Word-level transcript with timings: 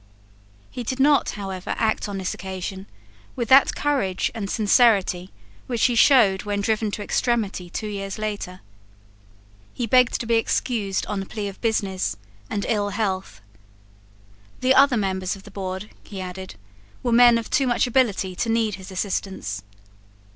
He 0.71 0.81
did 0.81 0.99
not, 0.99 1.29
however, 1.37 1.75
act 1.77 2.09
on 2.09 2.17
this 2.17 2.33
occasion 2.33 2.87
with 3.35 3.49
that 3.49 3.75
courage 3.75 4.31
and 4.33 4.49
sincerity 4.49 5.31
which 5.67 5.85
he 5.85 5.93
showed 5.93 6.41
when 6.41 6.59
driven 6.61 6.89
to 6.89 7.03
extremity 7.03 7.69
two 7.69 7.85
years 7.85 8.17
later. 8.17 8.61
He 9.75 9.85
begged 9.85 10.19
to 10.19 10.25
be 10.25 10.37
excused 10.37 11.05
on 11.05 11.19
the 11.19 11.27
plea 11.27 11.47
of 11.47 11.61
business 11.61 12.17
and 12.49 12.65
ill 12.67 12.89
health. 12.89 13.41
The 14.61 14.73
other 14.73 14.97
members 14.97 15.35
of 15.35 15.43
the 15.43 15.51
board, 15.51 15.91
he 16.03 16.19
added, 16.19 16.55
were 17.03 17.11
men 17.11 17.37
of 17.37 17.51
too 17.51 17.67
much 17.67 17.85
ability 17.85 18.35
to 18.37 18.49
need 18.49 18.73
his 18.81 18.89
assistance. 18.91 19.61